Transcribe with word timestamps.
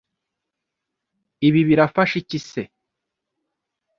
Ibi 1.47 1.61
birafasha 1.69 2.15
iki 2.21 2.39
se 2.49 2.63